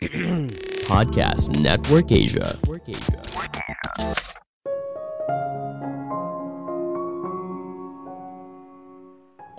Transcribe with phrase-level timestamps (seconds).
[0.88, 2.56] Podcast Network Asia.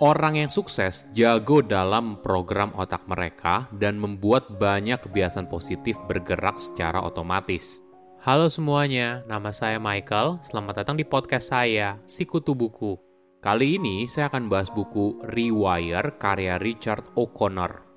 [0.02, 6.98] Orang yang sukses jago dalam program otak mereka dan membuat banyak kebiasaan positif bergerak secara
[7.06, 7.78] otomatis.
[8.26, 10.42] Halo semuanya, nama saya Michael.
[10.42, 12.98] Selamat datang di podcast saya, Sikutu Buku.
[13.38, 17.91] Kali ini saya akan bahas buku Rewire karya Richard O'Connor.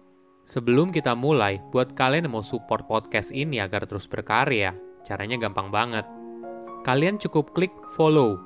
[0.45, 5.73] Sebelum kita mulai, buat kalian yang mau support podcast ini agar terus berkarya, caranya gampang
[5.73, 6.05] banget.
[6.85, 8.37] Kalian cukup klik follow.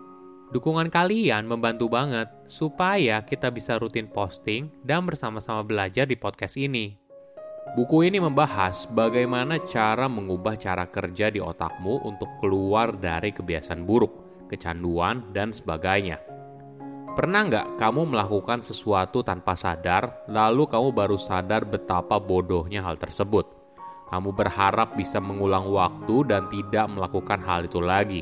[0.55, 6.95] Dukungan kalian membantu banget supaya kita bisa rutin posting dan bersama-sama belajar di podcast ini.
[7.75, 14.47] Buku ini membahas bagaimana cara mengubah cara kerja di otakmu untuk keluar dari kebiasaan buruk,
[14.47, 16.38] kecanduan, dan sebagainya.
[17.17, 23.49] Pernah nggak kamu melakukan sesuatu tanpa sadar, lalu kamu baru sadar betapa bodohnya hal tersebut?
[24.13, 28.21] Kamu berharap bisa mengulang waktu dan tidak melakukan hal itu lagi.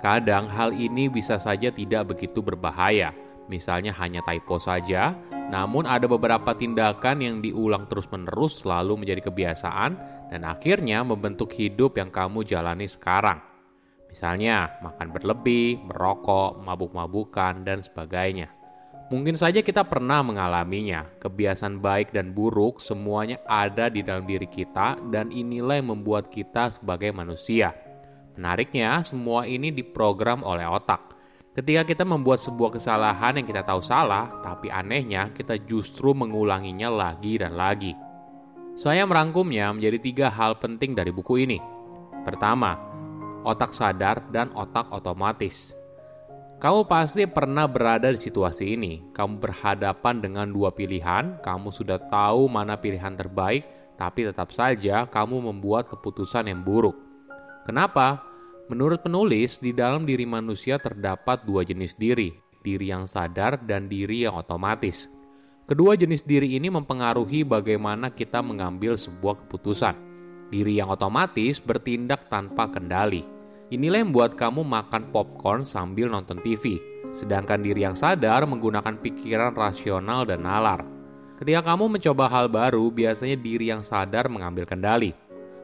[0.00, 3.12] Kadang hal ini bisa saja tidak begitu berbahaya,
[3.52, 5.12] misalnya hanya typo saja,
[5.52, 9.92] namun ada beberapa tindakan yang diulang terus-menerus selalu menjadi kebiasaan
[10.32, 13.51] dan akhirnya membentuk hidup yang kamu jalani sekarang.
[14.12, 18.52] Misalnya, makan berlebih, merokok, mabuk-mabukan, dan sebagainya.
[19.08, 21.08] Mungkin saja kita pernah mengalaminya.
[21.16, 26.76] Kebiasaan baik dan buruk semuanya ada di dalam diri kita dan inilah yang membuat kita
[26.76, 27.72] sebagai manusia.
[28.36, 31.12] Menariknya, semua ini diprogram oleh otak.
[31.52, 37.36] Ketika kita membuat sebuah kesalahan yang kita tahu salah, tapi anehnya kita justru mengulanginya lagi
[37.36, 37.92] dan lagi.
[38.72, 41.60] Saya merangkumnya menjadi tiga hal penting dari buku ini.
[42.24, 42.91] Pertama,
[43.42, 45.74] otak sadar, dan otak otomatis.
[46.62, 49.02] Kamu pasti pernah berada di situasi ini.
[49.10, 53.66] Kamu berhadapan dengan dua pilihan, kamu sudah tahu mana pilihan terbaik,
[53.98, 56.94] tapi tetap saja kamu membuat keputusan yang buruk.
[57.66, 58.22] Kenapa?
[58.70, 62.30] Menurut penulis, di dalam diri manusia terdapat dua jenis diri,
[62.62, 65.10] diri yang sadar dan diri yang otomatis.
[65.66, 70.11] Kedua jenis diri ini mempengaruhi bagaimana kita mengambil sebuah keputusan.
[70.52, 73.24] Diri yang otomatis bertindak tanpa kendali.
[73.72, 76.76] Inilah yang membuat kamu makan popcorn sambil nonton TV,
[77.16, 80.84] sedangkan diri yang sadar menggunakan pikiran rasional dan nalar.
[81.40, 85.16] Ketika kamu mencoba hal baru, biasanya diri yang sadar mengambil kendali.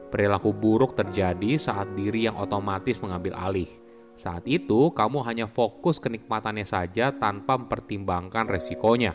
[0.09, 3.69] Perilaku buruk terjadi saat diri yang otomatis mengambil alih.
[4.17, 9.13] Saat itu, kamu hanya fokus kenikmatannya saja tanpa mempertimbangkan resikonya.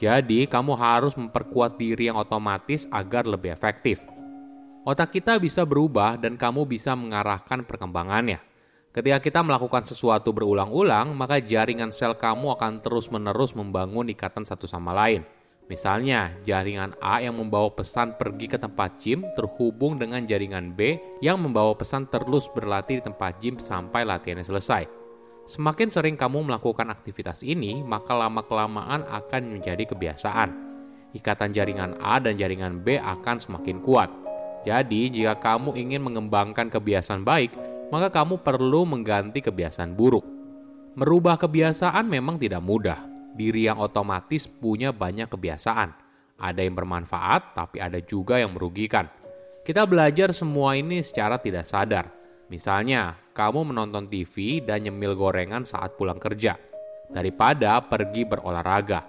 [0.00, 4.00] Jadi, kamu harus memperkuat diri yang otomatis agar lebih efektif.
[4.80, 8.40] Otak kita bisa berubah dan kamu bisa mengarahkan perkembangannya.
[8.96, 14.96] Ketika kita melakukan sesuatu berulang-ulang, maka jaringan sel kamu akan terus-menerus membangun ikatan satu sama
[14.96, 15.20] lain.
[15.68, 21.38] Misalnya, jaringan A yang membawa pesan pergi ke tempat gym terhubung dengan jaringan B yang
[21.38, 24.88] membawa pesan terus berlatih di tempat gym sampai latihannya selesai.
[25.44, 30.50] Semakin sering kamu melakukan aktivitas ini, maka lama-kelamaan akan menjadi kebiasaan.
[31.12, 34.29] Ikatan jaringan A dan jaringan B akan semakin kuat.
[34.60, 37.56] Jadi, jika kamu ingin mengembangkan kebiasaan baik,
[37.88, 40.24] maka kamu perlu mengganti kebiasaan buruk.
[41.00, 43.00] Merubah kebiasaan memang tidak mudah.
[43.32, 45.96] Diri yang otomatis punya banyak kebiasaan.
[46.36, 49.08] Ada yang bermanfaat, tapi ada juga yang merugikan.
[49.64, 52.12] Kita belajar semua ini secara tidak sadar.
[52.52, 56.58] Misalnya, kamu menonton TV dan nyemil gorengan saat pulang kerja,
[57.08, 59.06] daripada pergi berolahraga.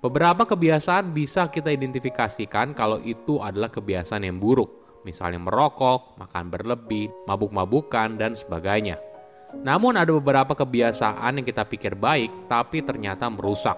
[0.00, 7.12] Beberapa kebiasaan bisa kita identifikasikan kalau itu adalah kebiasaan yang buruk misalnya merokok, makan berlebih,
[7.24, 9.00] mabuk-mabukan, dan sebagainya.
[9.60, 13.74] Namun ada beberapa kebiasaan yang kita pikir baik tapi ternyata merusak.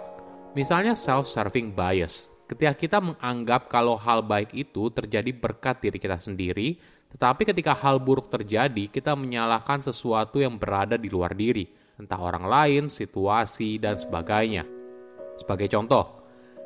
[0.52, 2.28] Misalnya self-serving bias.
[2.44, 6.76] Ketika kita menganggap kalau hal baik itu terjadi berkat diri kita sendiri,
[7.16, 11.64] tetapi ketika hal buruk terjadi, kita menyalahkan sesuatu yang berada di luar diri,
[11.96, 14.68] entah orang lain, situasi, dan sebagainya.
[15.40, 16.21] Sebagai contoh,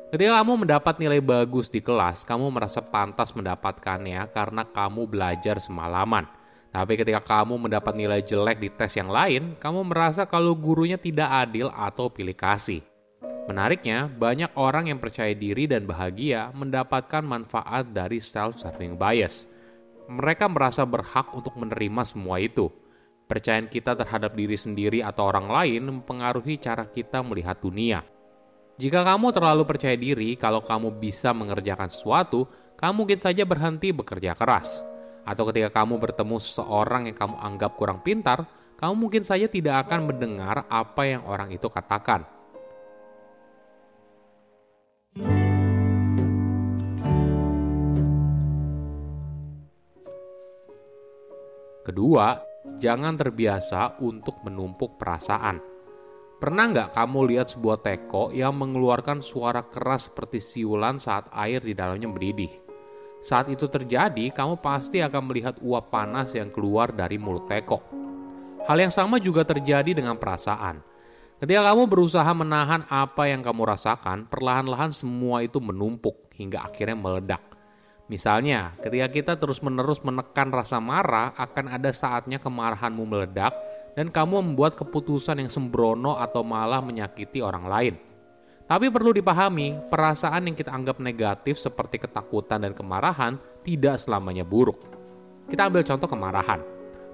[0.07, 6.23] Ketika kamu mendapat nilai bagus di kelas, kamu merasa pantas mendapatkannya karena kamu belajar semalaman.
[6.71, 11.27] Tapi ketika kamu mendapat nilai jelek di tes yang lain, kamu merasa kalau gurunya tidak
[11.27, 12.79] adil atau pilih kasih.
[13.51, 19.43] Menariknya, banyak orang yang percaya diri dan bahagia mendapatkan manfaat dari self-serving bias.
[20.07, 22.71] Mereka merasa berhak untuk menerima semua itu.
[23.27, 28.07] Percayaan kita terhadap diri sendiri atau orang lain mempengaruhi cara kita melihat dunia.
[28.77, 32.45] Jika kamu terlalu percaya diri kalau kamu bisa mengerjakan sesuatu,
[32.77, 34.85] kamu mungkin saja berhenti bekerja keras.
[35.25, 38.45] Atau ketika kamu bertemu seseorang yang kamu anggap kurang pintar,
[38.77, 42.21] kamu mungkin saja tidak akan mendengar apa yang orang itu katakan.
[51.81, 52.37] Kedua,
[52.77, 55.76] jangan terbiasa untuk menumpuk perasaan.
[56.37, 61.73] Pernah nggak kamu lihat sebuah teko yang mengeluarkan suara keras seperti siulan saat air di
[61.73, 62.53] dalamnya mendidih?
[63.25, 67.81] Saat itu terjadi, kamu pasti akan melihat uap panas yang keluar dari mulut teko.
[68.69, 70.85] Hal yang sama juga terjadi dengan perasaan.
[71.41, 77.46] Ketika kamu berusaha menahan apa yang kamu rasakan, perlahan-lahan semua itu menumpuk hingga akhirnya meledak.
[78.07, 83.51] Misalnya, ketika kita terus-menerus menekan rasa marah, akan ada saatnya kemarahanmu meledak
[83.99, 87.95] dan kamu membuat keputusan yang sembrono atau malah menyakiti orang lain.
[88.67, 94.87] Tapi perlu dipahami, perasaan yang kita anggap negatif seperti ketakutan dan kemarahan tidak selamanya buruk.
[95.47, 96.59] Kita ambil contoh kemarahan.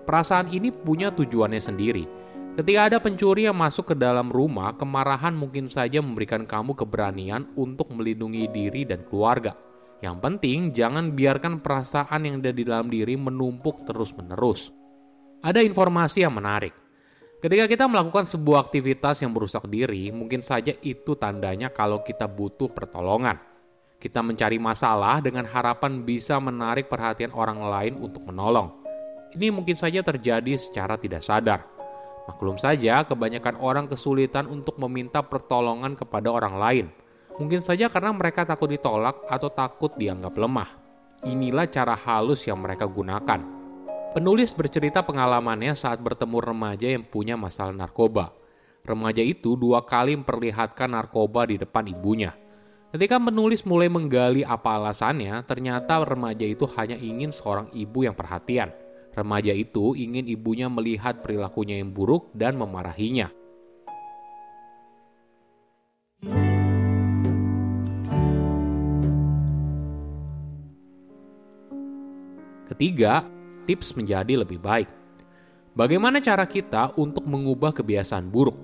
[0.06, 2.06] Perasaan ini punya tujuannya sendiri.
[2.54, 7.90] Ketika ada pencuri yang masuk ke dalam rumah, kemarahan mungkin saja memberikan kamu keberanian untuk
[7.90, 9.57] melindungi diri dan keluarga.
[10.04, 14.68] Yang penting, jangan biarkan perasaan yang ada di dalam diri menumpuk terus-menerus.
[15.40, 16.76] Ada informasi yang menarik.
[17.40, 22.68] Ketika kita melakukan sebuah aktivitas yang merusak diri, mungkin saja itu tandanya kalau kita butuh
[22.76, 23.40] pertolongan.
[23.96, 28.76] Kita mencari masalah dengan harapan bisa menarik perhatian orang lain untuk menolong.
[29.32, 31.64] Ini mungkin saja terjadi secara tidak sadar.
[32.28, 36.88] Maklum saja, kebanyakan orang kesulitan untuk meminta pertolongan kepada orang lain–
[37.41, 40.69] Mungkin saja karena mereka takut ditolak atau takut dianggap lemah.
[41.25, 43.41] Inilah cara halus yang mereka gunakan.
[44.13, 48.30] Penulis bercerita pengalamannya saat bertemu remaja yang punya masalah narkoba.
[48.85, 52.38] Remaja itu dua kali memperlihatkan narkoba di depan ibunya.
[52.94, 58.69] Ketika penulis mulai menggali apa alasannya, ternyata remaja itu hanya ingin seorang ibu yang perhatian.
[59.18, 63.33] Remaja itu ingin ibunya melihat perilakunya yang buruk dan memarahinya.
[72.83, 73.24] Ketiga,
[73.63, 74.91] tips menjadi lebih baik.
[75.71, 78.59] Bagaimana cara kita untuk mengubah kebiasaan buruk?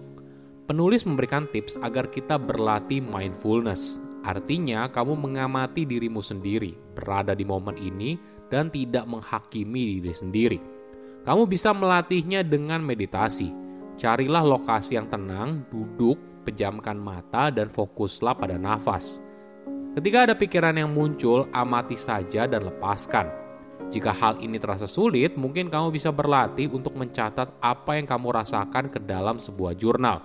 [0.67, 4.03] Penulis memberikan tips agar kita berlatih mindfulness.
[4.27, 8.19] Artinya, kamu mengamati dirimu sendiri, berada di momen ini,
[8.51, 10.59] dan tidak menghakimi diri sendiri.
[11.23, 13.55] Kamu bisa melatihnya dengan meditasi.
[13.95, 19.23] Carilah lokasi yang tenang, duduk, pejamkan mata, dan fokuslah pada nafas.
[19.95, 23.47] Ketika ada pikiran yang muncul, amati saja dan lepaskan
[23.87, 28.91] jika hal ini terasa sulit, mungkin kamu bisa berlatih untuk mencatat apa yang kamu rasakan
[28.91, 30.19] ke dalam sebuah jurnal.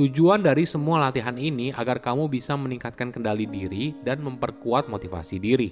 [0.00, 5.70] Tujuan dari semua latihan ini agar kamu bisa meningkatkan kendali diri dan memperkuat motivasi diri.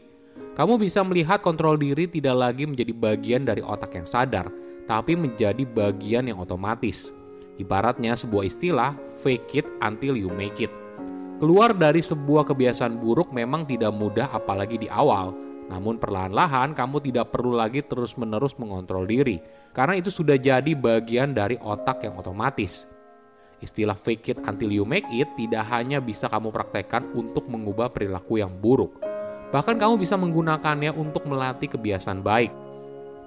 [0.52, 4.52] Kamu bisa melihat kontrol diri tidak lagi menjadi bagian dari otak yang sadar,
[4.84, 7.10] tapi menjadi bagian yang otomatis.
[7.58, 8.92] Ibaratnya sebuah istilah,
[9.24, 10.70] fake it until you make it.
[11.38, 17.28] Keluar dari sebuah kebiasaan buruk memang tidak mudah apalagi di awal, namun perlahan-lahan kamu tidak
[17.28, 19.36] perlu lagi terus-menerus mengontrol diri,
[19.76, 22.88] karena itu sudah jadi bagian dari otak yang otomatis.
[23.60, 28.40] Istilah fake it until you make it tidak hanya bisa kamu praktekkan untuk mengubah perilaku
[28.40, 28.96] yang buruk,
[29.52, 32.50] bahkan kamu bisa menggunakannya untuk melatih kebiasaan baik.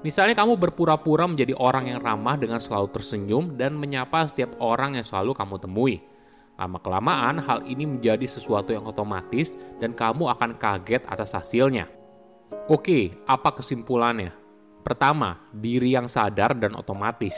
[0.02, 5.06] Misalnya kamu berpura-pura menjadi orang yang ramah dengan selalu tersenyum dan menyapa setiap orang yang
[5.06, 6.02] selalu kamu temui.
[6.58, 12.01] Lama-kelamaan hal ini menjadi sesuatu yang otomatis dan kamu akan kaget atas hasilnya.
[12.52, 14.36] Oke, apa kesimpulannya?
[14.84, 17.36] Pertama, diri yang sadar dan otomatis.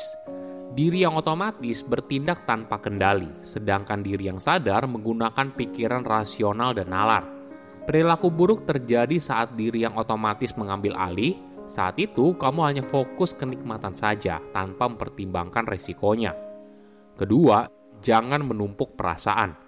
[0.73, 7.23] Diri yang otomatis bertindak tanpa kendali, sedangkan diri yang sadar menggunakan pikiran rasional dan nalar.
[7.85, 11.37] Perilaku buruk terjadi saat diri yang otomatis mengambil alih.
[11.69, 16.33] Saat itu, kamu hanya fokus kenikmatan saja tanpa mempertimbangkan resikonya.
[17.13, 17.69] Kedua,
[18.01, 19.62] jangan menumpuk perasaan.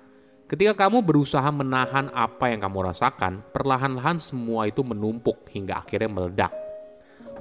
[0.45, 6.53] Ketika kamu berusaha menahan apa yang kamu rasakan, perlahan-lahan semua itu menumpuk hingga akhirnya meledak.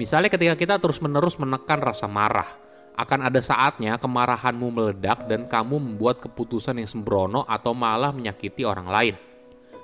[0.01, 2.49] Misalnya ketika kita terus-menerus menekan rasa marah,
[2.97, 8.89] akan ada saatnya kemarahanmu meledak dan kamu membuat keputusan yang sembrono atau malah menyakiti orang
[8.89, 9.15] lain.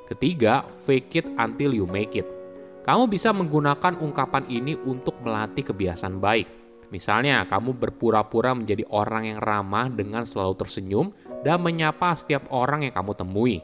[0.09, 2.25] Ketiga, fake it until you make it.
[2.89, 6.49] Kamu bisa menggunakan ungkapan ini untuk melatih kebiasaan baik.
[6.89, 11.12] Misalnya, kamu berpura-pura menjadi orang yang ramah dengan selalu tersenyum
[11.47, 13.56] dan menyapa setiap orang yang kamu temui.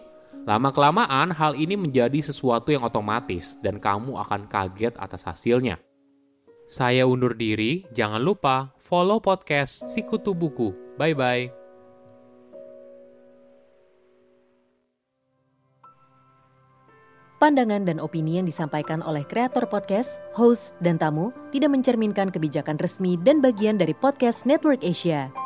[0.47, 5.83] Lama-kelamaan, hal ini menjadi sesuatu yang otomatis, dan kamu akan kaget atas hasilnya.
[6.71, 10.75] Saya undur diri, jangan lupa follow podcast Sikutu Buku.
[10.99, 11.67] Bye-bye.
[17.37, 23.21] Pandangan dan opini yang disampaikan oleh kreator podcast, host, dan tamu tidak mencerminkan kebijakan resmi
[23.21, 25.46] dan bagian dari podcast Network Asia.